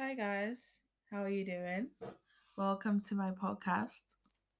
[0.00, 0.78] Hi guys,
[1.10, 1.88] how are you doing?
[2.56, 4.00] Welcome to my podcast.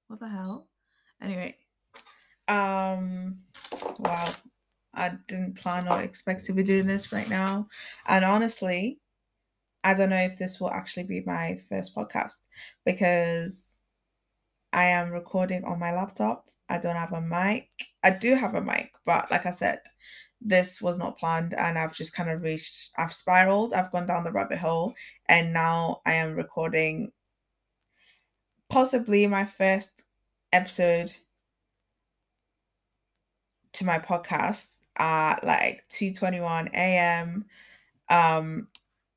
[0.05, 0.67] What the hell?
[1.19, 1.55] Anyway,
[2.47, 3.39] um,
[3.97, 4.29] wow,
[4.93, 7.67] I didn't plan or expect to be doing this right now,
[8.05, 9.01] and honestly,
[9.83, 12.35] I don't know if this will actually be my first podcast
[12.85, 13.79] because
[14.71, 16.51] I am recording on my laptop.
[16.69, 17.67] I don't have a mic.
[18.03, 19.79] I do have a mic, but like I said,
[20.41, 24.23] this was not planned and I've just kind of reached, I've spiraled, I've gone down
[24.23, 24.93] the rabbit hole,
[25.27, 27.11] and now I am recording
[28.69, 30.03] possibly my first
[30.53, 31.13] episode
[33.73, 37.45] to my podcast at like 2:21 a.m.
[38.09, 38.67] Um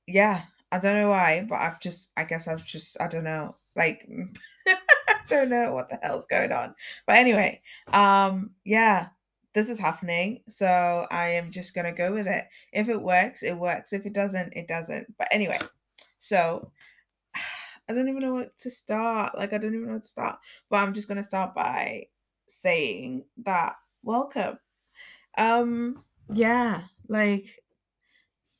[0.06, 3.56] yeah, I don't know why, but I've just I guess I've just I don't know,
[3.76, 4.08] like
[4.68, 6.74] I don't know what the hell's going on.
[7.06, 9.08] But anyway, um yeah,
[9.54, 10.40] this is happening.
[10.48, 12.44] So I am just going to go with it.
[12.72, 13.92] If it works, it works.
[13.92, 15.14] If it doesn't, it doesn't.
[15.16, 15.58] But anyway,
[16.18, 16.70] so
[17.88, 19.36] I don't even know what to start.
[19.38, 20.38] Like, I don't even know what to start.
[20.70, 22.06] But I'm just going to start by
[22.48, 24.58] saying that welcome.
[25.38, 27.46] Um, yeah, like,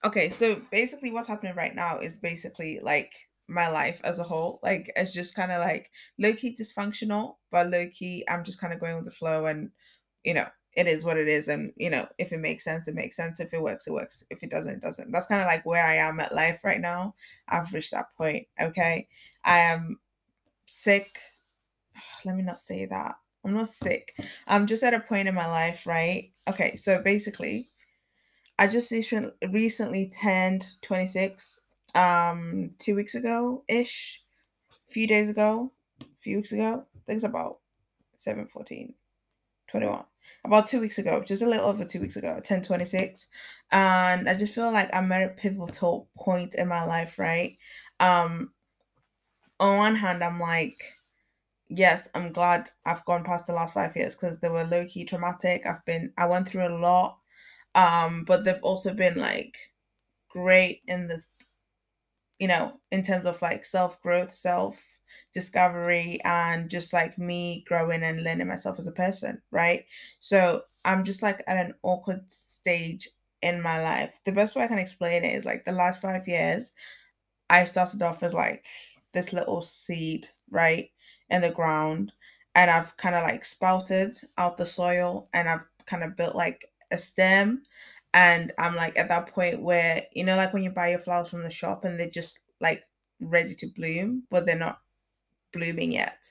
[0.04, 3.12] okay, so basically what's happening right now is basically like
[3.48, 4.60] my life as a whole.
[4.62, 8.72] Like, it's just kind of like low key dysfunctional, but low key, I'm just kind
[8.72, 9.70] of going with the flow and,
[10.22, 12.94] you know, it is what it is and you know if it makes sense it
[12.94, 13.40] makes sense.
[13.40, 14.24] If it works it works.
[14.30, 15.12] If it doesn't it doesn't.
[15.12, 17.14] That's kind of like where i am at life right now.
[17.48, 19.08] I've reached that point okay?
[19.44, 20.00] I am
[20.66, 21.18] sick.
[22.24, 23.16] Let me not say that.
[23.44, 24.18] I'm not sick.
[24.46, 26.32] I'm just at a point in my life right?
[26.48, 27.70] Okay so basically
[28.58, 28.92] i just
[29.50, 31.60] recently turned 26
[31.94, 34.22] um two weeks ago ish
[34.86, 37.58] few days ago a few weeks ago it's about
[38.16, 38.94] 7 14
[39.70, 40.04] 21
[40.44, 43.28] about two weeks ago, just a little over two weeks ago, 1026.
[43.72, 47.56] And I just feel like I'm at a pivotal point in my life, right?
[47.98, 48.52] Um,
[49.58, 50.84] on one hand, I'm like,
[51.68, 55.04] yes, I'm glad I've gone past the last five years because they were low key
[55.04, 55.64] traumatic.
[55.66, 57.18] I've been, I went through a lot.
[57.74, 59.56] Um, but they've also been like
[60.28, 61.30] great in this,
[62.38, 64.98] you know, in terms of like self growth, self
[65.32, 69.84] discovery and just like me growing and learning myself as a person, right?
[70.20, 73.08] So I'm just like at an awkward stage
[73.42, 74.20] in my life.
[74.24, 76.72] The best way I can explain it is like the last five years,
[77.50, 78.64] I started off as like
[79.12, 80.90] this little seed, right,
[81.30, 82.12] in the ground.
[82.54, 86.70] And I've kind of like spouted out the soil and I've kind of built like
[86.92, 87.62] a stem.
[88.12, 91.30] And I'm like at that point where, you know, like when you buy your flowers
[91.30, 92.84] from the shop and they're just like
[93.20, 94.80] ready to bloom, but they're not
[95.54, 96.30] blooming yet.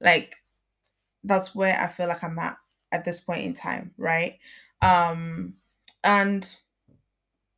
[0.00, 0.36] Like
[1.22, 2.56] that's where I feel like I'm at
[2.92, 4.38] at this point in time, right?
[4.82, 5.54] Um
[6.02, 6.54] and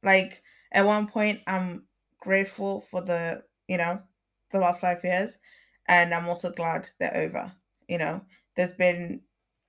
[0.02, 1.84] like at one point I'm
[2.20, 4.02] grateful for the, you know,
[4.52, 5.38] the last 5 years
[5.88, 7.52] and I'm also glad they're over,
[7.88, 8.22] you know.
[8.56, 9.22] There's been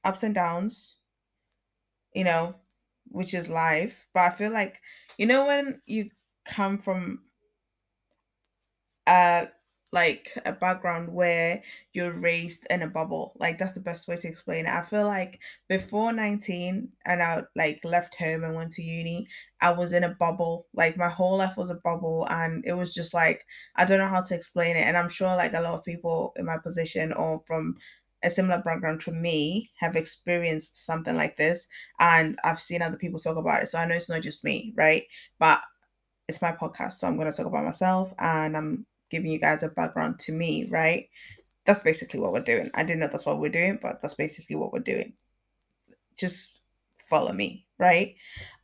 [0.03, 0.97] ups and downs,
[2.13, 2.56] you know,
[3.09, 4.81] which is life, but I feel like
[5.18, 6.09] you know when you
[6.46, 7.24] come from
[9.07, 9.47] a
[9.92, 11.62] like a background where
[11.94, 13.34] you're raised in a bubble.
[13.40, 14.72] Like that's the best way to explain it.
[14.72, 15.40] I feel like
[15.70, 19.28] before 19 and I like left home and went to uni,
[19.62, 20.68] I was in a bubble.
[20.74, 24.08] Like my whole life was a bubble and it was just like I don't know
[24.08, 24.86] how to explain it.
[24.86, 27.75] And I'm sure like a lot of people in my position or from
[28.24, 31.68] a similar background to me have experienced something like this
[32.00, 33.69] and I've seen other people talk about it.
[33.69, 35.04] So I know it's not just me, right?
[35.40, 35.62] But
[36.28, 39.63] it's my podcast, so I'm going to talk about myself and I'm giving you guys
[39.63, 41.09] a background to me, right?
[41.66, 42.72] That's basically what we're doing.
[42.73, 45.13] I didn't know that's what we're doing, but that's basically what we're doing.
[46.18, 46.62] Just
[47.09, 48.16] follow me, right?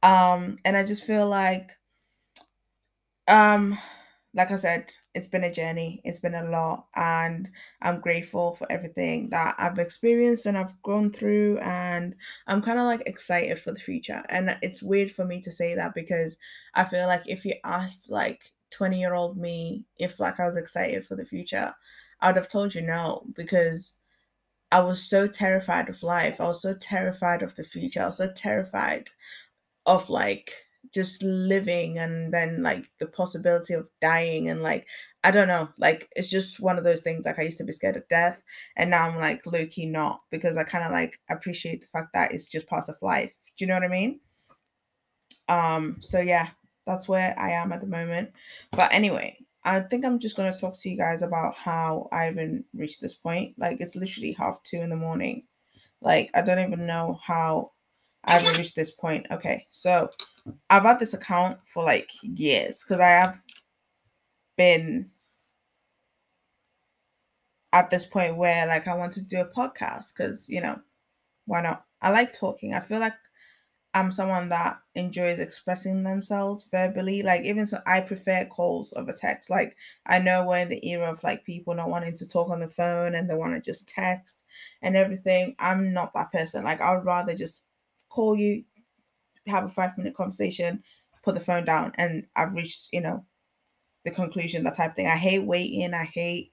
[0.02, 1.72] Um, and I just feel like
[3.28, 3.78] um
[4.36, 6.02] like I said, it's been a journey.
[6.04, 6.88] It's been a lot.
[6.96, 7.50] And
[7.84, 11.60] I'm grateful for everything that I've experienced and I've gone through.
[11.60, 12.16] And
[12.48, 14.24] I'm kind of like excited for the future.
[14.30, 16.38] And it's weird for me to say that because
[16.74, 20.58] I feel like if you asked like 20 year old me if like I was
[20.58, 21.74] excited for the future,
[22.22, 24.00] I would have told you no because
[24.72, 26.42] I was so terrified of life.
[26.42, 28.02] I was so terrified of the future.
[28.04, 29.10] I was so terrified
[29.86, 30.52] of like
[30.94, 34.88] just living and then like the possibility of dying and like
[35.24, 37.72] I don't know, like it's just one of those things like I used to be
[37.72, 38.42] scared of death
[38.78, 42.10] and now I'm like low key not because I kind of like appreciate the fact
[42.14, 43.34] that it's just part of life.
[43.58, 44.20] Do you know what I mean?
[45.48, 46.50] Um so yeah,
[46.86, 48.32] that's where I am at the moment.
[48.72, 52.66] But anyway, I think I'm just gonna talk to you guys about how I even
[52.74, 53.56] reached this point.
[53.58, 55.44] Like it's literally half two in the morning.
[56.02, 57.72] Like I don't even know how
[58.26, 59.28] I've reached this point.
[59.32, 60.10] Okay, so
[60.70, 63.42] I've had this account for like years because I have
[64.58, 65.10] been
[67.72, 70.80] at this point where like I want to do a podcast because you know
[71.46, 71.86] why not?
[72.02, 72.74] I like talking.
[72.74, 73.14] I feel like
[73.94, 77.22] I'm someone that enjoys expressing themselves verbally.
[77.22, 79.50] Like even so, I prefer calls over text.
[79.50, 79.76] Like
[80.06, 82.70] I know we're in the era of like people not wanting to talk on the
[82.70, 84.42] phone and they want to just text
[84.82, 85.56] and everything.
[85.60, 86.64] I'm not that person.
[86.64, 87.68] Like I would rather just
[88.10, 88.64] call you,
[89.48, 90.84] have a five minute conversation,
[91.24, 93.26] put the phone down, and I've reached you know
[94.06, 94.64] the conclusion.
[94.66, 95.08] That type of thing.
[95.08, 95.94] I hate waiting.
[95.94, 96.53] I hate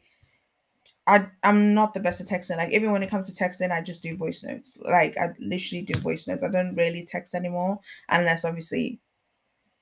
[1.06, 2.56] I I'm not the best at texting.
[2.56, 4.79] Like even when it comes to texting, I just do voice notes.
[4.82, 6.43] Like I literally do voice notes.
[6.43, 9.00] I don't really text anymore unless obviously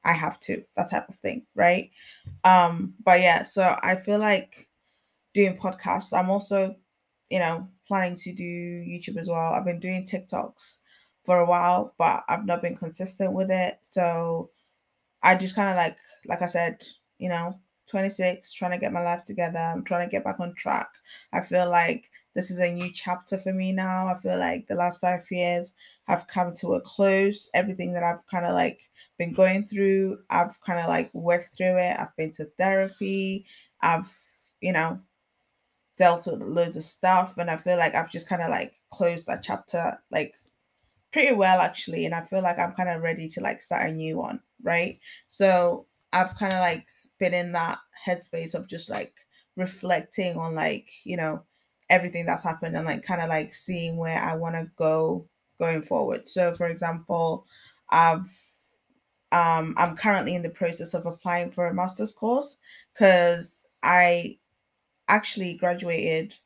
[0.05, 1.91] I have to, that type of thing, right?
[2.45, 4.69] Um, but yeah, so I feel like
[5.35, 6.17] doing podcasts.
[6.17, 6.77] I'm also,
[7.31, 9.53] you know, planning to do YouTube as well.
[9.53, 10.77] I've been doing TikToks
[11.25, 13.79] for a while, but I've not been consistent with it.
[13.83, 14.51] So
[15.23, 15.97] I just kind of like,
[16.27, 16.83] like I said,
[17.19, 19.59] you know, 26, trying to get my life together.
[19.59, 20.89] I'm trying to get back on track.
[21.33, 24.07] I feel like this is a new chapter for me now.
[24.07, 25.75] I feel like the last five years
[26.07, 27.51] have come to a close.
[27.55, 28.81] Everything that I've kind of like
[29.19, 31.97] been going through, I've kind of like worked through it.
[31.99, 33.45] I've been to therapy.
[33.83, 34.09] I've,
[34.61, 34.99] you know,
[35.97, 37.37] dealt with loads of stuff.
[37.39, 40.35] And I feel like I've just kind of like closed that chapter like
[41.13, 42.07] pretty well actually.
[42.07, 44.41] And I feel like I'm kind of ready to like start a new one.
[44.63, 45.01] Right.
[45.27, 46.87] So I've kind of like
[47.19, 49.15] been in that headspace of just like
[49.57, 51.43] reflecting on like you know
[51.91, 55.29] everything that's happened and like kind of like seeing where I want to go
[55.59, 56.27] going forward.
[56.27, 57.47] So for example,
[57.91, 58.27] I've
[59.33, 62.59] um I'm currently in the process of applying for a master's course
[62.95, 64.39] cuz I
[65.09, 66.37] actually graduated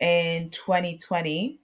[0.00, 1.60] in 2020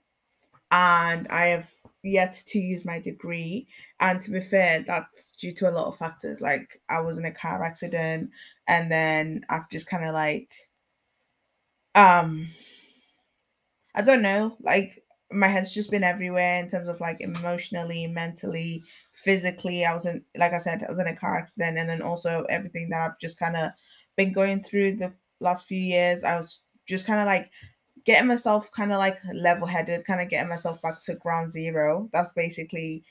[0.71, 1.71] and I have
[2.03, 3.67] yet to use my degree.
[3.99, 6.41] And to be fair, that's due to a lot of factors.
[6.41, 8.31] Like I was in a car accident
[8.67, 10.51] and then I've just kind of like
[11.95, 12.47] um
[13.95, 18.83] I don't know, like my head's just been everywhere in terms of like emotionally, mentally,
[19.13, 19.85] physically.
[19.85, 22.43] I was in like I said, I was in a car accident and then also
[22.49, 23.71] everything that I've just kind of
[24.15, 26.23] been going through the last few years.
[26.23, 27.51] I was just kind of like
[28.05, 32.09] getting myself kind of like level headed, kind of getting myself back to ground zero.
[32.13, 33.03] That's basically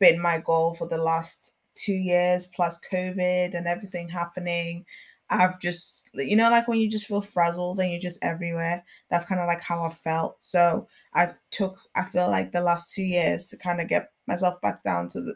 [0.00, 4.84] been my goal for the last two years plus COVID and everything happening.
[5.30, 8.84] I've just, you know, like when you just feel frazzled and you're just everywhere.
[9.10, 10.36] That's kind of like how I felt.
[10.42, 14.60] So I've took, I feel like the last two years to kind of get myself
[14.62, 15.34] back down to the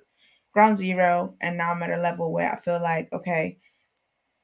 [0.52, 1.34] ground zero.
[1.42, 3.58] And now I'm at a level where I feel like, okay,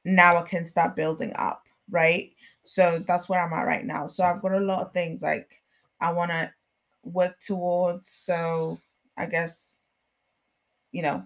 [0.05, 2.31] now I can start building up, right?
[2.69, 4.06] So that's where I'm at right now.
[4.06, 5.62] So I've got a lot of things like
[6.03, 6.53] I want to
[7.03, 8.09] work towards.
[8.09, 8.79] So
[9.17, 9.79] I guess,
[10.93, 11.23] you know,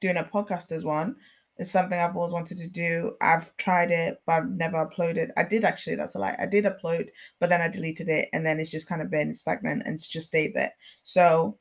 [0.00, 1.16] doing a podcast is one.
[1.58, 3.16] It's something I've always wanted to do.
[3.20, 5.30] I've tried it, but I've never uploaded.
[5.36, 6.36] I did actually, that's a lie.
[6.38, 7.08] I did upload,
[7.38, 10.08] but then I deleted it and then it's just kind of been stagnant and it's
[10.08, 10.72] just stayed there.
[11.02, 11.58] So,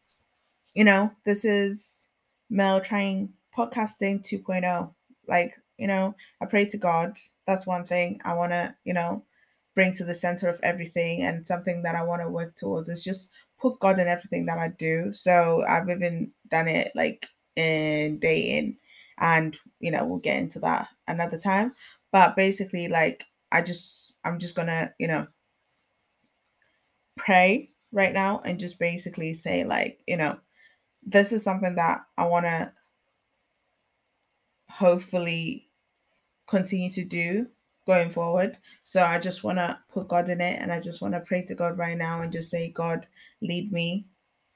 [0.73, 2.07] you know, this is
[2.49, 4.93] Mel trying podcasting 2.0.
[5.27, 7.17] Like you know, I pray to God.
[7.45, 9.23] That's one thing I want to, you know,
[9.75, 13.03] bring to the center of everything and something that I want to work towards is
[13.03, 15.13] just put God in everything that I do.
[15.13, 18.77] So I've even done it like in dating
[19.19, 21.73] and you know, we'll get into that another time.
[22.11, 25.27] But basically like I just I'm just going to, you know,
[27.17, 30.39] pray right now and just basically say like, you know,
[31.03, 32.71] this is something that I want to
[34.69, 35.66] hopefully
[36.47, 37.47] continue to do
[37.87, 38.57] going forward.
[38.83, 41.43] So I just want to put God in it and I just want to pray
[41.43, 43.07] to God right now and just say, God,
[43.41, 44.07] lead me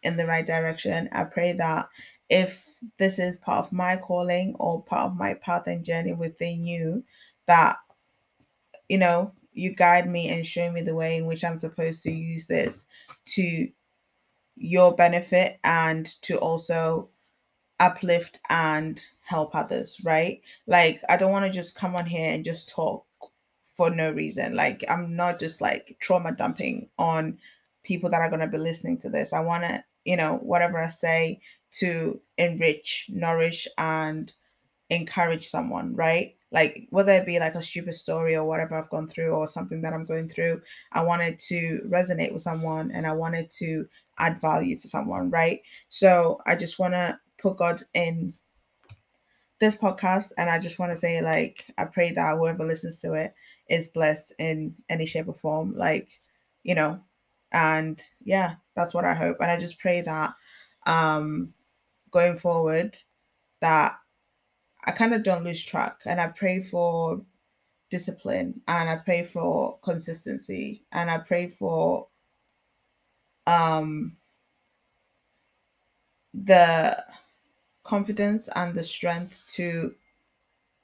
[0.04, 1.10] in the right direction.
[1.12, 1.88] I pray that
[2.30, 2.66] if
[2.98, 7.04] this is part of my calling or part of my path and journey within you,
[7.48, 7.78] that,
[8.90, 12.12] you know, you guide me and show me the way in which I'm supposed to
[12.12, 12.86] use this
[13.26, 13.70] to
[14.58, 17.11] your benefit and to also
[17.82, 20.42] uplift and help others, right?
[20.68, 23.06] Like I don't want to just come on here and just talk
[23.76, 24.56] for no reason.
[24.56, 27.40] Like I'm not just like trauma dumping on
[27.84, 29.34] people that are going to be listening to this.
[29.34, 31.42] I want to, you know, whatever I say
[31.80, 34.32] to enrich, nourish and
[34.90, 36.36] encourage someone, right?
[36.52, 39.82] Like whether it be like a stupid story or whatever I've gone through or something
[39.84, 40.62] that I'm going through,
[40.92, 43.88] I wanted to resonate with someone and I wanted to
[44.20, 45.62] add value to someone, right?
[45.90, 48.34] So I just want to put God in
[49.60, 53.14] this podcast and I just want to say like I pray that whoever listens to
[53.14, 53.34] it
[53.70, 56.10] is blessed in any shape or form like
[56.64, 57.00] you know
[57.52, 60.32] and yeah that's what I hope and I just pray that
[60.88, 61.54] um
[62.10, 62.98] going forward
[63.62, 63.92] that
[64.86, 67.22] I kind of don't lose track and I pray for
[67.92, 72.08] discipline and I pray for consistency and I pray for
[73.46, 74.18] um
[76.34, 76.98] the
[77.84, 79.96] confidence and the strength to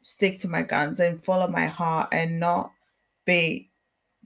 [0.02, 2.72] stick to my guns and follow my heart and not
[3.26, 3.70] be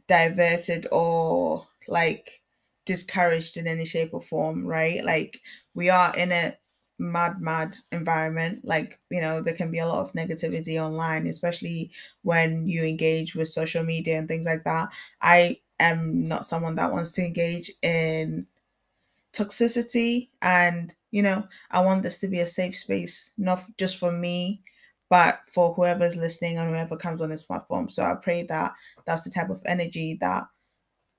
[0.08, 2.42] diverted or like
[2.86, 5.04] discouraged in any shape or form, right?
[5.04, 5.42] Like
[5.74, 6.58] we are in a
[7.00, 8.64] mad, mad environment.
[8.64, 11.92] Like, you know, there can be a lot of negativity online, especially
[12.24, 14.90] when you engage with social media and things like that.
[15.22, 18.48] I am not someone that wants to engage in
[19.34, 24.12] toxicity and you know i want this to be a safe space not just for
[24.12, 24.62] me
[25.12, 27.90] but for whoever's listening and whoever comes on this platform.
[27.90, 28.72] So i pray that
[29.06, 30.46] that's the type of energy that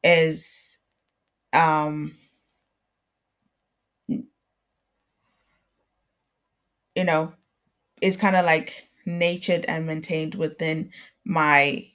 [0.02, 0.78] is
[1.52, 2.16] um
[4.08, 4.24] you
[7.04, 7.34] know
[8.00, 10.90] is kind of like natured and maintained within
[11.24, 11.86] my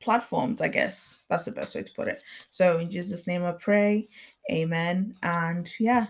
[0.00, 1.16] platforms i guess.
[1.28, 2.22] That's the best way to put it.
[2.50, 4.06] So in jesus name i pray.
[4.52, 5.16] Amen.
[5.24, 6.06] And yeah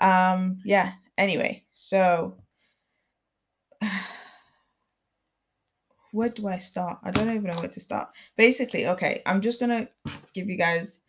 [0.00, 2.36] um yeah anyway so
[6.12, 6.98] where do i start?
[7.02, 8.08] I don't even know where to start.
[8.36, 9.88] Basically okay i'm just gonna
[10.34, 11.00] give you guys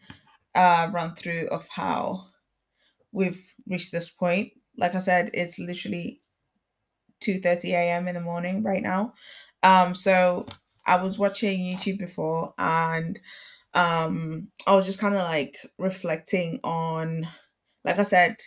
[0.56, 2.24] a run through of how
[3.12, 4.52] we've reached this point.
[4.78, 6.22] Like i said it's literally
[7.22, 9.14] 2 30 a.m in the morning right now.
[9.64, 10.46] Um so
[10.88, 13.20] i was watching youtube before and
[13.76, 17.28] um i was just kind of like reflecting on
[17.86, 18.38] like i said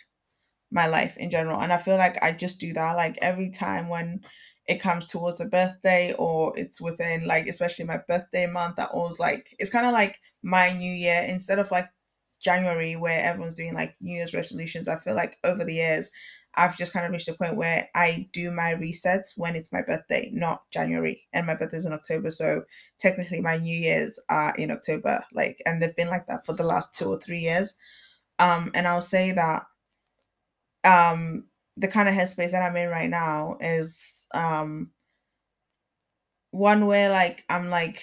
[0.71, 3.89] my life in general and i feel like i just do that like every time
[3.89, 4.21] when
[4.67, 9.19] it comes towards a birthday or it's within like especially my birthday month that always
[9.19, 11.87] like it's kind of like my new year instead of like
[12.41, 16.11] january where everyone's doing like new year's resolutions i feel like over the years
[16.55, 19.81] I've just kind of reached a point where I do my resets when it's my
[19.81, 21.23] birthday, not January.
[21.31, 22.31] And my birthday's in October.
[22.31, 22.63] So
[22.99, 25.23] technically my New Year's are in October.
[25.31, 27.77] Like and they've been like that for the last two or three years.
[28.39, 29.63] Um, and I'll say that
[30.89, 31.45] um
[31.77, 34.91] the kind of headspace that I'm in right now is um
[36.51, 38.01] one where like I'm like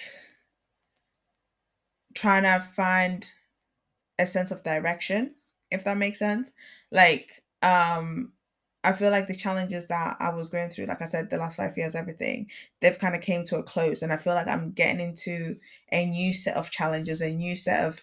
[2.15, 3.29] trying to find
[4.19, 5.35] a sense of direction,
[5.71, 6.53] if that makes sense.
[6.91, 8.33] Like um
[8.83, 11.57] I feel like the challenges that I was going through, like I said, the last
[11.57, 12.47] five years, everything,
[12.81, 14.01] they've kind of came to a close.
[14.01, 15.57] And I feel like I'm getting into
[15.91, 17.99] a new set of challenges, a new set of,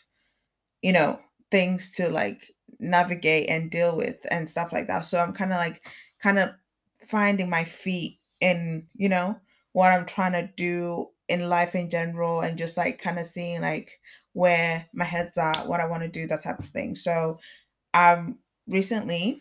[0.82, 2.52] you know, things to like
[2.84, 5.04] navigate and deal with and stuff like that.
[5.04, 5.82] So I'm kind of like,
[6.22, 6.50] kind of
[6.96, 9.38] finding my feet in, you know,
[9.72, 13.62] what I'm trying to do in life in general and just like kind of seeing
[13.62, 14.00] like
[14.32, 16.94] where my head's at, what I want to do, that type of thing.
[16.94, 17.38] So
[17.94, 19.40] um recently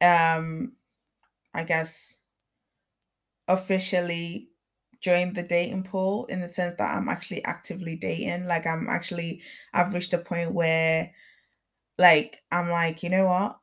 [0.00, 0.72] um
[1.54, 2.20] I guess
[3.48, 4.48] officially
[5.00, 8.46] joined the dating pool in the sense that I'm actually actively dating.
[8.46, 11.12] Like I'm actually I've reached a point where
[11.98, 13.58] like I'm like, you know what?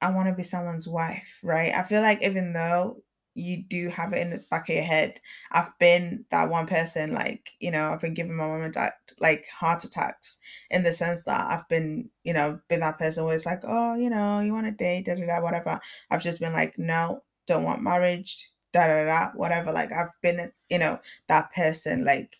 [0.00, 1.74] I want to be someone's wife, right?
[1.74, 3.02] I feel like even though
[3.34, 5.20] you do have it in the back of your head.
[5.52, 8.90] I've been that one person, like, you know, I've been giving my mom and dad
[9.20, 13.36] like heart attacks in the sense that I've been, you know, been that person where
[13.36, 15.78] it's like, oh, you know, you want a date, da da da, whatever.
[16.10, 19.70] I've just been like, no, don't want marriage, da da da, whatever.
[19.72, 20.98] Like, I've been, you know,
[21.28, 22.36] that person, like,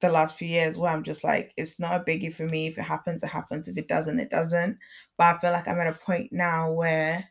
[0.00, 2.66] the last few years where I'm just like, it's not a biggie for me.
[2.68, 3.68] If it happens, it happens.
[3.68, 4.78] If it doesn't, it doesn't.
[5.18, 7.24] But I feel like I'm at a point now where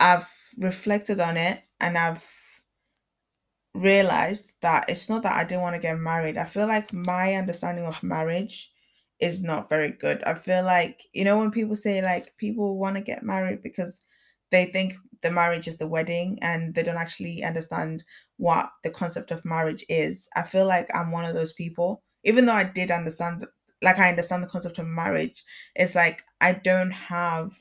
[0.00, 0.28] I've
[0.58, 2.24] reflected on it and I've
[3.74, 6.36] realized that it's not that I didn't want to get married.
[6.36, 8.72] I feel like my understanding of marriage
[9.20, 10.22] is not very good.
[10.24, 14.04] I feel like, you know, when people say like people want to get married because
[14.50, 18.04] they think the marriage is the wedding and they don't actually understand
[18.38, 20.28] what the concept of marriage is.
[20.34, 22.02] I feel like I'm one of those people.
[22.24, 23.46] Even though I did understand,
[23.82, 27.52] like, I understand the concept of marriage, it's like I don't have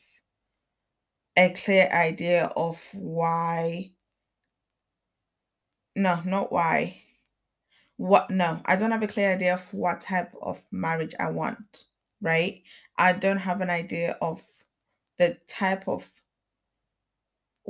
[1.38, 3.92] a clear idea of why
[5.96, 7.02] no not why
[7.98, 11.86] what no i don't have a clear idea of what type of marriage i want
[12.22, 12.62] right
[12.98, 14.42] i don't have an idea of
[15.18, 16.10] the type of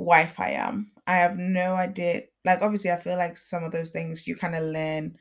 [0.00, 3.90] wife i am i have no idea like obviously i feel like some of those
[3.90, 5.16] things you kind of learn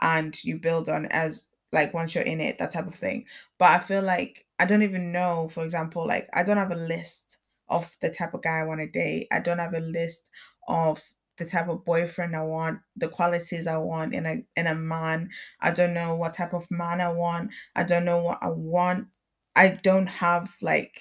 [0.00, 3.24] and you build on as like once you're in it that type of thing
[3.58, 6.76] but i feel like i don't even know for example like i don't have a
[6.76, 9.28] list of the type of guy I want to date.
[9.32, 10.28] I don't have a list
[10.68, 11.00] of
[11.38, 15.30] the type of boyfriend I want, the qualities I want in a in a man.
[15.60, 17.50] I don't know what type of man I want.
[17.74, 19.06] I don't know what I want.
[19.56, 21.00] I don't have like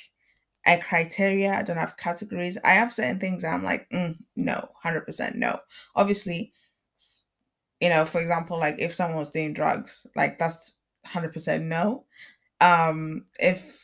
[0.67, 1.53] a criteria.
[1.53, 2.57] I don't have categories.
[2.63, 5.59] I have certain things I'm like, mm, no, 100% no.
[5.95, 6.53] Obviously,
[7.79, 12.05] you know, for example, like if someone was doing drugs, like that's 100% no.
[12.61, 13.79] Um, if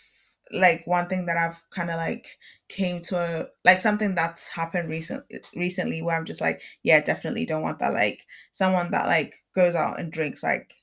[0.53, 2.27] like one thing that I've kind of like
[2.69, 7.45] came to a like something that's happened recent recently where I'm just like, yeah, definitely
[7.47, 7.93] don't want that.
[7.93, 10.73] Like someone that like goes out and drinks like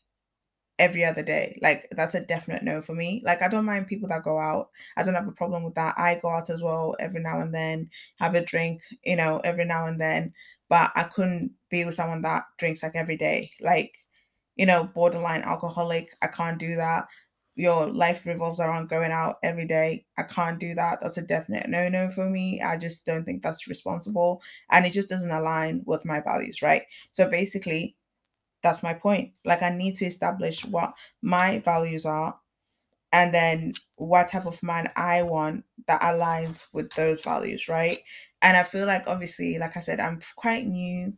[0.78, 1.58] every other day.
[1.62, 3.22] Like that's a definite no for me.
[3.24, 4.70] Like I don't mind people that go out.
[4.96, 5.94] I don't have a problem with that.
[5.96, 9.64] I go out as well every now and then, have a drink, you know, every
[9.64, 10.32] now and then.
[10.68, 13.52] But I couldn't be with someone that drinks like every day.
[13.60, 13.94] Like,
[14.56, 16.10] you know, borderline alcoholic.
[16.22, 17.06] I can't do that.
[17.56, 20.06] Your life revolves around going out every day.
[20.18, 20.98] I can't do that.
[21.00, 22.60] That's a definite no no for me.
[22.60, 24.42] I just don't think that's responsible.
[24.70, 26.82] And it just doesn't align with my values, right?
[27.12, 27.96] So basically,
[28.64, 29.32] that's my point.
[29.44, 32.36] Like I need to establish what my values are
[33.12, 37.98] and then what type of man I want that aligns with those values, right?
[38.42, 41.14] And I feel like obviously, like I said, I'm quite new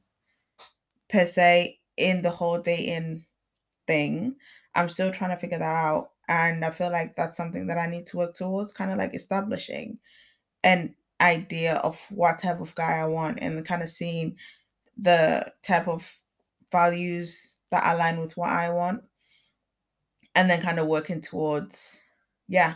[1.09, 3.25] per se in the whole dating
[3.87, 4.37] thing.
[4.75, 6.11] I'm still trying to figure that out.
[6.29, 9.15] And I feel like that's something that I need to work towards, kind of like
[9.15, 9.99] establishing
[10.63, 14.37] an idea of what type of guy I want and kind of seeing
[14.99, 16.15] the type of
[16.73, 19.03] values that align with what I want.
[20.35, 22.03] And then kind of working towards,
[22.47, 22.75] yeah,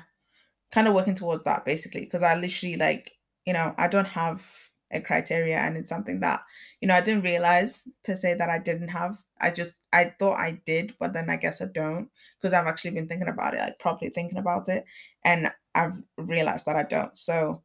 [0.72, 2.02] kind of working towards that basically.
[2.02, 3.12] Because I literally like,
[3.46, 4.46] you know, I don't have
[4.92, 6.40] a criteria and it's something that,
[6.80, 9.18] you know, I didn't realize per se that I didn't have.
[9.40, 12.92] I just, I thought I did, but then I guess I don't because I've actually
[12.92, 14.84] been thinking about it, like properly thinking about it.
[15.24, 17.16] And I've realized that I don't.
[17.18, 17.62] So,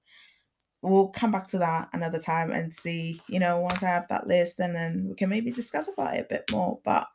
[0.86, 4.28] we'll come back to that another time and see, you know, once I have that
[4.28, 6.80] list and then we can maybe discuss about it a bit more.
[6.86, 7.08] But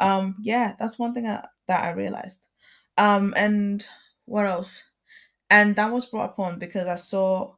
[0.00, 2.48] um yeah, that's one thing that, that I realized.
[2.98, 3.86] Um and
[4.26, 4.90] what else?
[5.50, 7.54] And that was brought upon because I saw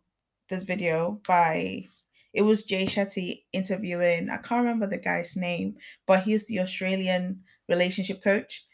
[0.48, 1.86] this video by
[2.32, 7.44] it was Jay Shetty interviewing, I can't remember the guy's name, but he's the Australian
[7.68, 8.64] relationship coach.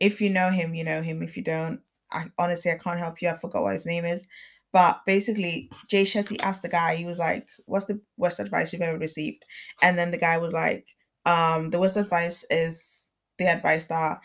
[0.00, 1.22] If you know him, you know him.
[1.22, 3.28] If you don't, I honestly I can't help you.
[3.28, 4.28] I forgot what his name is.
[4.72, 8.82] But basically, Jay Shetty asked the guy, he was like, What's the worst advice you've
[8.82, 9.44] ever received?
[9.82, 10.86] And then the guy was like,
[11.26, 14.20] um, the worst advice is the advice that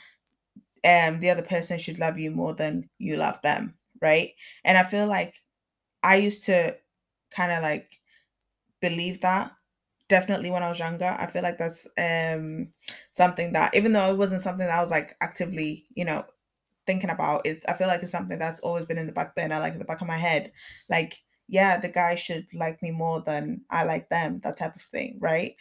[0.86, 4.32] um the other person should love you more than you love them, right?
[4.66, 5.34] And I feel like
[6.04, 6.78] I used to
[7.32, 7.90] kind of like
[8.82, 9.52] believe that
[10.10, 11.16] definitely when I was younger.
[11.20, 12.74] I feel like that's um
[13.12, 16.26] something that even though it wasn't something that I was like actively, you know,
[16.86, 19.60] thinking about it's i feel like it's something that's always been in the back burner
[19.60, 20.52] like in the back of my head.
[20.90, 21.18] Like
[21.48, 25.18] yeah the guy should like me more than i like them that type of thing
[25.22, 25.56] right?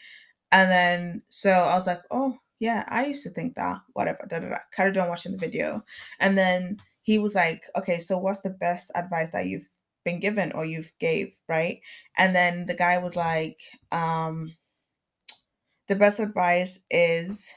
[0.52, 4.38] And then so i was like oh yeah i used to think that whatever da,
[4.38, 4.58] da, da.
[4.74, 5.82] carried on watching the video.
[6.20, 9.68] And then he was like okay so what's the best advice that you've
[10.04, 11.80] been given or you've gave right?
[12.18, 13.60] And then the guy was like
[13.92, 14.54] um
[15.88, 17.52] the best advice is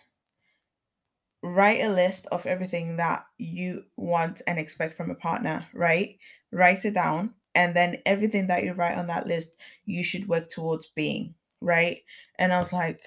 [1.46, 6.18] write a list of everything that you want and expect from a partner, right?
[6.52, 7.36] Write it down.
[7.54, 9.56] And then everything that you write on that list,
[9.86, 12.02] you should work towards being, right?
[12.40, 13.00] And I was like,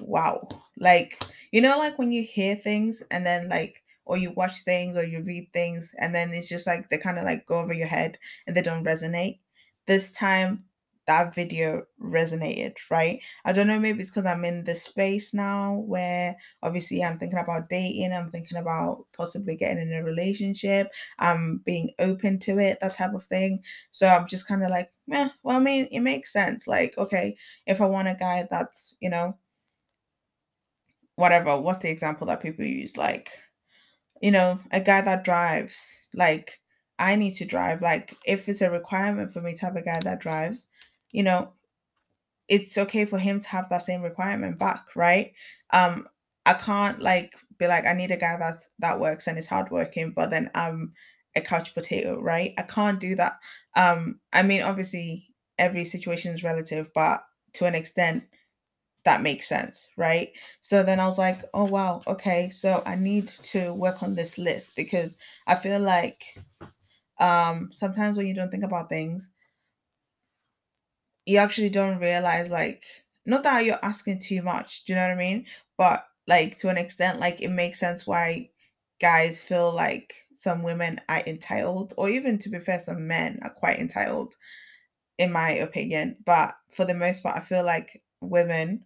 [0.00, 0.48] wow.
[0.78, 4.96] Like, you know, like when you hear things and then like, or you watch things
[4.96, 7.74] or you read things and then it's just like they kind of like go over
[7.74, 9.40] your head and they don't resonate.
[9.86, 10.64] This time
[11.06, 13.20] that video resonated, right?
[13.44, 17.38] I don't know, maybe it's because I'm in this space now where obviously I'm thinking
[17.38, 20.88] about dating, I'm thinking about possibly getting in a relationship,
[21.18, 23.62] I'm being open to it, that type of thing.
[23.90, 26.66] So I'm just kind of like, well, I mean, it makes sense.
[26.66, 29.34] Like, okay, if I want a guy that's, you know,
[31.14, 32.96] whatever, what's the example that people use?
[32.96, 33.30] Like,
[34.20, 36.60] you know, a guy that drives, like,
[36.98, 37.82] I need to drive.
[37.82, 40.66] Like, if it's a requirement for me to have a guy that drives,
[41.10, 41.52] you know,
[42.48, 45.32] it's okay for him to have that same requirement back, right?
[45.72, 46.08] Um,
[46.44, 50.12] I can't like be like, I need a guy that's that works and is hardworking,
[50.12, 50.92] but then I'm
[51.34, 52.54] a couch potato, right?
[52.56, 53.32] I can't do that.
[53.74, 58.24] Um, I mean, obviously every situation is relative, but to an extent,
[59.04, 60.32] that makes sense, right?
[60.60, 64.38] So then I was like, oh wow, okay, so I need to work on this
[64.38, 65.16] list because
[65.46, 66.36] I feel like
[67.18, 69.32] um sometimes when you don't think about things,
[71.26, 72.84] you actually don't realize like
[73.26, 75.46] not that you're asking too much do you know what i mean
[75.78, 78.48] but like to an extent like it makes sense why
[79.00, 83.50] guys feel like some women are entitled or even to be fair some men are
[83.50, 84.34] quite entitled
[85.18, 88.84] in my opinion but for the most part i feel like women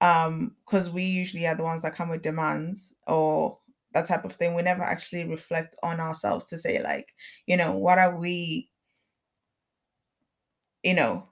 [0.00, 3.58] um because we usually are the ones that come with demands or
[3.94, 4.54] that type of thing.
[4.54, 7.14] We never actually reflect on ourselves to say, like,
[7.46, 8.70] you know, what are we,
[10.82, 11.28] you know,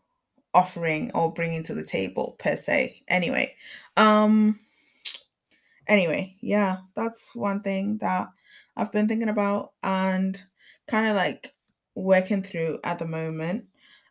[0.55, 3.03] offering or bringing to the table per se.
[3.09, 3.55] Anyway,
[3.97, 4.59] um,
[5.87, 8.29] anyway, yeah, that's one thing that
[8.77, 10.41] I've been thinking about and
[10.89, 11.55] kind of like
[11.95, 13.67] working through at the moment.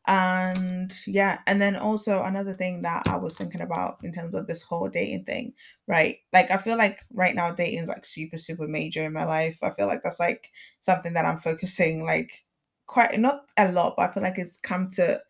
[0.06, 4.48] And yeah, and then also another thing that I was thinking about in terms of
[4.48, 5.54] this whole dating thing,
[5.88, 6.18] right?
[6.34, 9.60] Like I feel like right now dating is like super, super major in my life.
[9.64, 10.50] I feel like that's like
[10.82, 12.44] something that I'm focusing like
[12.86, 15.22] quite not a lot, but I feel like it's come to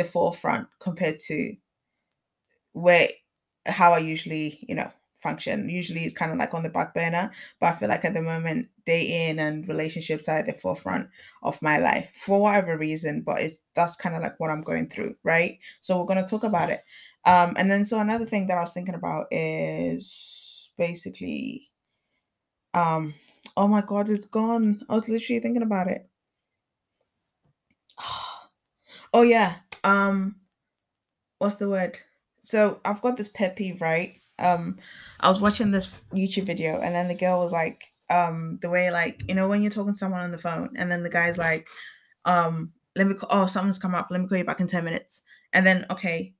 [0.00, 1.56] the forefront compared to
[2.72, 3.08] where
[3.66, 5.68] how I usually, you know, function.
[5.68, 8.22] Usually it's kind of like on the back burner, but I feel like at the
[8.22, 11.08] moment dating and relationships are at the forefront
[11.42, 14.88] of my life for whatever reason, but it that's kind of like what I'm going
[14.88, 15.58] through, right?
[15.80, 16.80] So we're going to talk about it.
[17.26, 21.68] Um and then so another thing that I was thinking about is basically
[22.74, 23.14] um
[23.56, 24.82] oh my god, it's gone.
[24.88, 26.08] I was literally thinking about it.
[29.12, 29.56] Oh yeah.
[29.84, 30.36] Um
[31.38, 31.98] what's the word?
[32.44, 34.20] So I've got this pet peeve, right?
[34.38, 34.78] Um
[35.20, 38.90] I was watching this YouTube video and then the girl was like, um, the way
[38.90, 41.38] like, you know, when you're talking to someone on the phone and then the guy's
[41.38, 41.68] like,
[42.24, 44.84] um, let me call oh, something's come up, let me call you back in 10
[44.84, 45.22] minutes.
[45.52, 46.34] And then okay,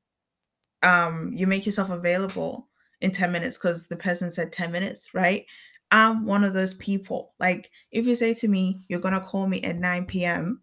[0.82, 2.68] um, you make yourself available
[3.00, 5.44] in 10 minutes because the person said 10 minutes, right?
[5.90, 7.34] I'm one of those people.
[7.40, 10.62] Like, if you say to me, you're gonna call me at 9 p.m.,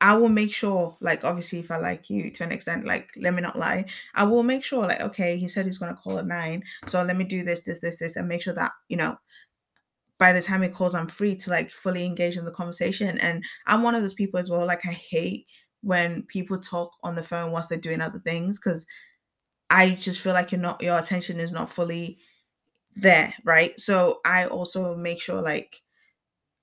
[0.00, 3.34] I will make sure, like, obviously, if I like you to an extent, like, let
[3.34, 6.26] me not lie, I will make sure, like, okay, he said he's gonna call at
[6.26, 9.18] nine, so let me do this, this, this, this, and make sure that, you know,
[10.18, 13.18] by the time he calls, I'm free to like fully engage in the conversation.
[13.18, 15.46] And I'm one of those people as well, like, I hate
[15.82, 18.84] when people talk on the phone whilst they're doing other things because
[19.70, 22.18] I just feel like you're not, your attention is not fully
[22.96, 23.78] there, right?
[23.78, 25.82] So I also make sure, like,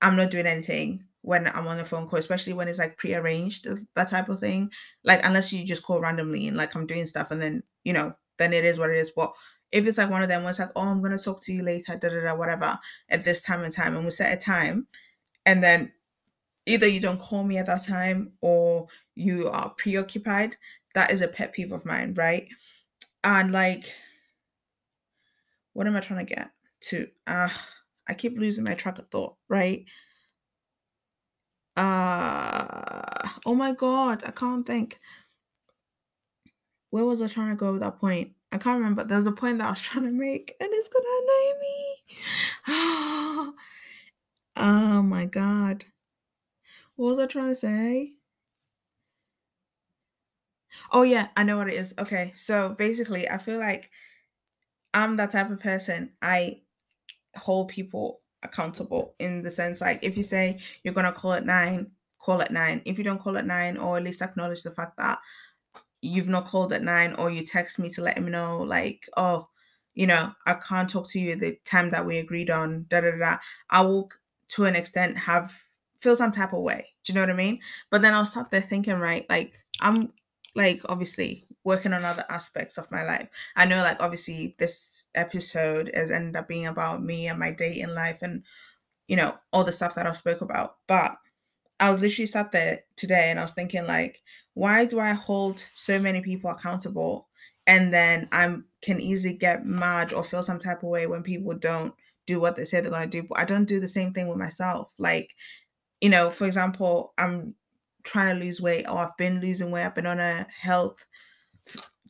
[0.02, 3.66] I'm not doing anything when I'm on a phone call, especially when it's like prearranged,
[3.96, 4.70] that type of thing.
[5.02, 8.14] Like unless you just call randomly and like I'm doing stuff and then, you know,
[8.38, 9.10] then it is what it is.
[9.10, 9.32] But
[9.72, 11.64] if it's like one of them where it's like, oh, I'm gonna talk to you
[11.64, 14.86] later, da da da, whatever, at this time and time, and we set a time,
[15.44, 15.92] and then
[16.64, 18.86] either you don't call me at that time or
[19.16, 20.56] you are preoccupied,
[20.94, 22.46] that is a pet peeve of mine, right?
[23.24, 23.92] And like,
[25.72, 27.08] what am I trying to get to?
[27.26, 27.48] Uh,
[28.08, 29.86] I keep losing my track of thought, right?
[31.76, 34.98] Uh oh my god, I can't think.
[36.90, 38.32] Where was I trying to go with that point?
[38.52, 39.04] I can't remember.
[39.04, 43.54] There's a point that I was trying to make, and it's gonna annoy me.
[44.56, 45.84] oh my god.
[46.96, 48.16] What was I trying to say?
[50.90, 51.94] Oh yeah, I know what it is.
[51.98, 53.90] Okay, so basically, I feel like
[54.94, 56.12] I'm that type of person.
[56.22, 56.62] I
[57.36, 61.90] hold people accountable in the sense like if you say you're gonna call at nine,
[62.18, 62.82] call at nine.
[62.84, 65.18] If you don't call at nine, or at least acknowledge the fact that
[66.02, 69.48] you've not called at nine, or you text me to let me know like, oh,
[69.94, 73.00] you know, I can't talk to you at the time that we agreed on, da
[73.00, 73.36] da da.
[73.70, 74.10] I will
[74.48, 75.54] to an extent have
[76.00, 76.86] feel some type of way.
[77.04, 77.60] Do you know what I mean?
[77.90, 80.12] But then I'll start there thinking, right, like I'm
[80.54, 83.28] like obviously working on other aspects of my life.
[83.56, 87.92] I know like obviously this episode has ended up being about me and my dating
[87.92, 88.44] life and
[89.08, 90.76] you know all the stuff that I spoke about.
[90.86, 91.16] But
[91.80, 94.22] I was literally sat there today and I was thinking like
[94.54, 97.28] why do I hold so many people accountable
[97.66, 101.52] and then I can easily get mad or feel some type of way when people
[101.52, 101.92] don't
[102.26, 104.28] do what they say they're going to do but I don't do the same thing
[104.28, 105.34] with myself like
[106.00, 107.54] you know for example I'm
[108.04, 111.04] trying to lose weight or I've been losing weight, I've been on a health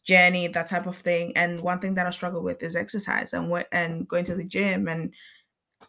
[0.05, 1.33] journey, that type of thing.
[1.37, 4.45] And one thing that I struggle with is exercise and what and going to the
[4.45, 5.12] gym and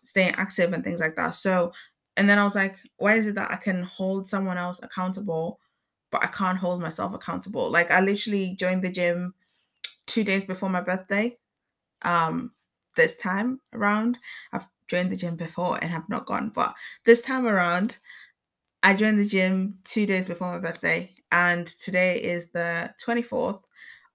[0.03, 1.35] staying active and things like that.
[1.35, 1.71] So
[2.15, 5.59] and then I was like, why is it that I can hold someone else accountable,
[6.11, 7.69] but I can't hold myself accountable?
[7.69, 9.35] Like I literally joined the gym
[10.07, 11.37] two days before my birthday.
[12.01, 12.51] Um,
[12.97, 14.19] this time around.
[14.51, 16.73] I've joined the gym before and have not gone, but
[17.05, 17.97] this time around,
[18.83, 23.61] I joined the gym two days before my birthday, and today is the 24th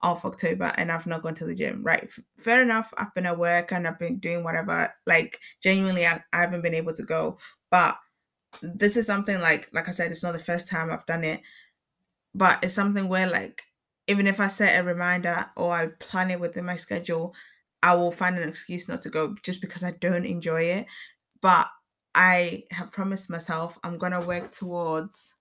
[0.01, 1.83] of October, and I've not gone to the gym.
[1.83, 2.93] Right, fair enough.
[2.97, 4.89] I've been at work and I've been doing whatever.
[5.05, 7.37] Like, genuinely, I, I haven't been able to go,
[7.71, 7.97] but
[8.61, 11.41] this is something like, like I said, it's not the first time I've done it,
[12.35, 13.63] but it's something where, like,
[14.07, 17.33] even if I set a reminder or I plan it within my schedule,
[17.81, 20.85] I will find an excuse not to go just because I don't enjoy it.
[21.41, 21.67] But
[22.15, 25.35] I have promised myself I'm gonna work towards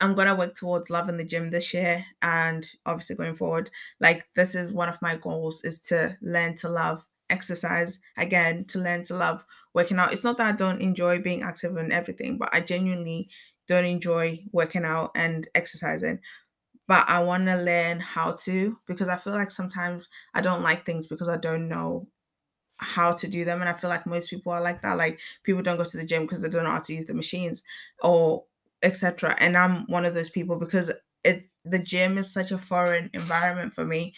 [0.00, 3.70] I'm gonna work towards loving the gym this year and obviously going forward.
[4.00, 8.78] Like this is one of my goals is to learn to love exercise again to
[8.78, 10.12] learn to love working out.
[10.12, 13.30] It's not that I don't enjoy being active and everything, but I genuinely
[13.68, 16.20] don't enjoy working out and exercising.
[16.88, 20.84] But I want to learn how to because I feel like sometimes I don't like
[20.86, 22.08] things because I don't know
[22.82, 23.60] how to do them.
[23.60, 24.96] And I feel like most people are like that.
[24.96, 27.14] Like people don't go to the gym because they don't know how to use the
[27.14, 27.62] machines
[28.02, 28.44] or
[28.82, 29.36] etc.
[29.38, 30.92] And I'm one of those people because
[31.24, 34.14] it the gym is such a foreign environment for me.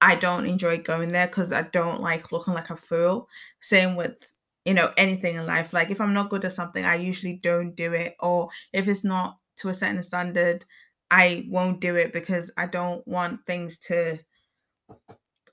[0.00, 3.28] I don't enjoy going there because I don't like looking like a fool.
[3.60, 4.14] Same with
[4.64, 5.72] you know anything in life.
[5.72, 8.16] Like if I'm not good at something, I usually don't do it.
[8.20, 10.64] Or if it's not to a certain standard,
[11.10, 14.18] I won't do it because I don't want things to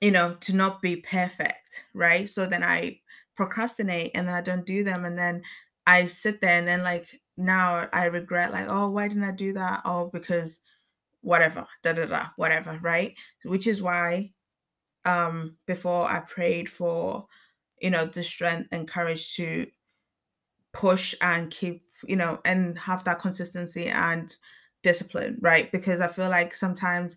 [0.00, 2.28] you know to not be perfect, right?
[2.28, 3.00] So then I
[3.36, 5.42] procrastinate and then I don't do them and then
[5.86, 9.52] I sit there and then like now I regret like oh why didn't I do
[9.54, 9.82] that?
[9.84, 10.62] Oh because
[11.22, 14.30] whatever da da da whatever right which is why
[15.04, 17.26] um before i prayed for
[17.80, 19.66] you know the strength and courage to
[20.72, 24.36] push and keep you know and have that consistency and
[24.82, 27.16] discipline right because i feel like sometimes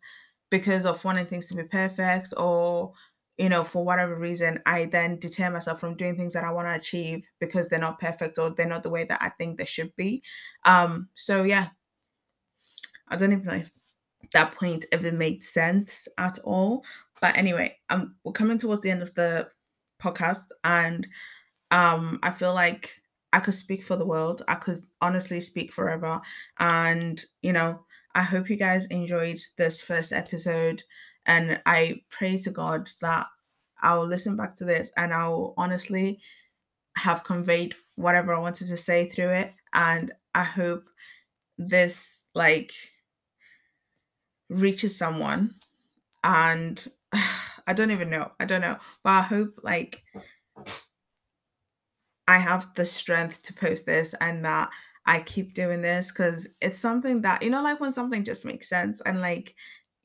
[0.54, 2.94] because of wanting things to be perfect or
[3.38, 6.68] you know for whatever reason i then deter myself from doing things that i want
[6.68, 9.66] to achieve because they're not perfect or they're not the way that i think they
[9.66, 10.22] should be
[10.66, 11.70] um so yeah
[13.08, 13.72] i don't even know if
[14.34, 16.84] that point ever made sense at all.
[17.22, 19.50] But anyway, um, we're coming towards the end of the
[20.02, 21.08] podcast, and
[21.72, 24.44] um, I feel like I could speak for the world.
[24.48, 26.22] I could honestly speak forever,
[26.60, 27.86] and you know,
[28.16, 30.84] I hope you guys enjoyed this first episode,
[31.26, 33.28] and I pray to God that
[33.82, 36.20] I'll listen back to this and I'll honestly
[36.96, 40.86] have conveyed whatever I wanted to say through it, and I hope
[41.58, 42.74] this like
[44.50, 45.56] reaches someone
[46.24, 46.88] and
[47.68, 48.32] I don't even know.
[48.40, 48.78] I don't know.
[49.04, 50.04] But I hope like
[52.28, 54.70] I have the strength to post this and that
[55.06, 58.70] I keep doing this because it's something that you know, like when something just makes
[58.70, 59.56] sense and like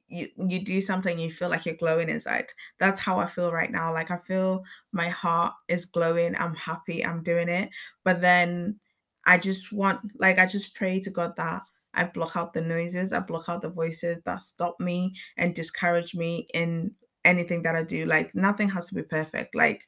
[0.08, 2.46] you you do something you feel like you're glowing inside.
[2.80, 3.92] That's how I feel right now.
[3.92, 6.34] Like I feel my heart is glowing.
[6.36, 7.04] I'm happy.
[7.04, 7.70] I'm doing it.
[8.04, 8.80] But then
[9.26, 11.62] I just want like I just pray to God that
[11.94, 16.14] I block out the noises, I block out the voices that stop me and discourage
[16.14, 18.04] me in anything that I do.
[18.06, 19.54] Like nothing has to be perfect.
[19.54, 19.86] Like,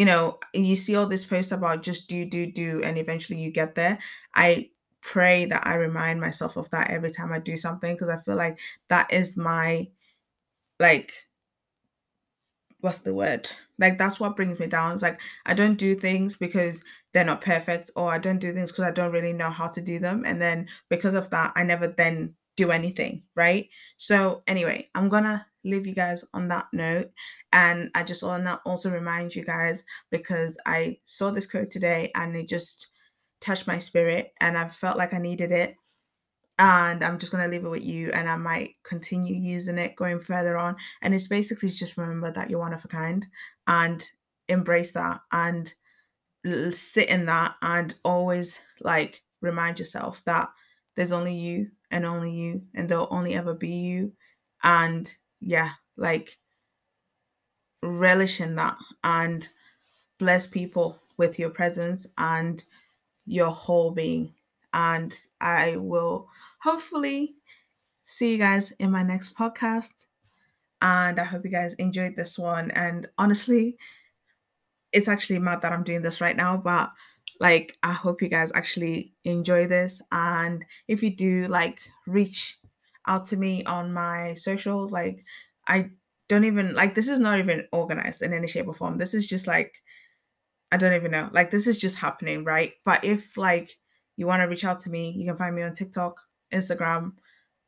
[0.00, 3.50] you know, you see all this posts about just do, do, do, and eventually you
[3.50, 3.98] get there.
[4.34, 4.70] I
[5.02, 8.34] pray that I remind myself of that every time I do something because I feel
[8.36, 8.58] like
[8.88, 9.88] that is my
[10.78, 11.12] like
[12.80, 13.50] what's the word?
[13.78, 14.94] Like that's what brings me down.
[14.94, 16.82] It's like I don't do things because
[17.12, 19.82] they're not perfect, or I don't do things because I don't really know how to
[19.82, 20.24] do them.
[20.24, 23.68] And then because of that, I never then do anything, right?
[23.98, 27.10] So anyway, I'm gonna leave you guys on that note.
[27.52, 32.10] And I just want to also remind you guys because I saw this quote today
[32.14, 32.88] and it just
[33.40, 35.74] touched my spirit and I felt like I needed it
[36.58, 39.96] and I'm just going to leave it with you and I might continue using it
[39.96, 40.76] going further on.
[41.00, 43.26] And it's basically just remember that you're one of a kind
[43.66, 44.06] and
[44.48, 45.72] embrace that and
[46.72, 50.50] sit in that and always like remind yourself that
[50.96, 54.12] there's only you and only you and there'll only ever be you.
[54.62, 55.10] And
[55.40, 56.38] yeah, like
[57.82, 59.48] relish in that and
[60.18, 62.64] bless people with your presence and
[63.26, 64.34] your whole being.
[64.72, 66.28] And I will
[66.62, 67.34] hopefully
[68.02, 70.06] see you guys in my next podcast.
[70.82, 72.70] And I hope you guys enjoyed this one.
[72.72, 73.76] And honestly,
[74.92, 76.92] it's actually mad that I'm doing this right now, but
[77.38, 80.02] like I hope you guys actually enjoy this.
[80.12, 82.58] And if you do, like reach
[83.06, 84.92] out to me on my socials.
[84.92, 85.24] Like
[85.66, 85.90] I
[86.28, 88.98] don't even like this is not even organized in any shape or form.
[88.98, 89.74] This is just like
[90.72, 91.28] I don't even know.
[91.32, 92.72] Like this is just happening, right?
[92.84, 93.76] But if like
[94.16, 96.20] you want to reach out to me, you can find me on TikTok
[96.52, 97.12] Instagram.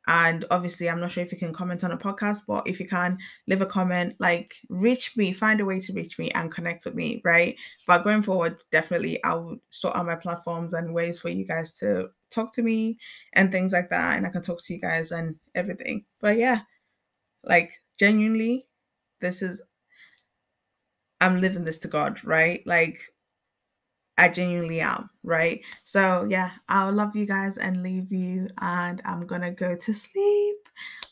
[0.05, 2.87] And obviously, I'm not sure if you can comment on a podcast, but if you
[2.87, 3.17] can,
[3.47, 6.93] leave a comment, like reach me, find a way to reach me and connect with
[6.93, 7.55] me, right?
[7.87, 11.77] But going forward, definitely I will sort out my platforms and ways for you guys
[11.79, 12.97] to talk to me
[13.33, 14.17] and things like that.
[14.17, 16.05] And I can talk to you guys and everything.
[16.21, 16.61] But yeah,
[17.43, 18.67] like genuinely,
[19.21, 19.61] this is
[21.21, 22.61] I'm living this to God, right?
[22.65, 22.99] Like
[24.17, 25.61] I genuinely am, right?
[25.83, 30.57] So yeah, I'll love you guys and leave you, and I'm gonna go to sleep.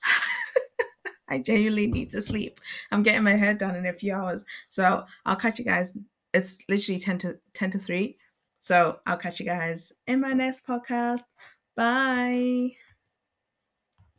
[1.30, 2.60] I genuinely need to sleep.
[2.92, 4.44] I'm getting my hair done in a few hours.
[4.68, 5.94] So I'll catch you guys.
[6.34, 8.18] It's literally 10 to 10 to 3.
[8.62, 11.24] So I'll catch you guys in my next podcast.
[11.76, 12.74] Bye.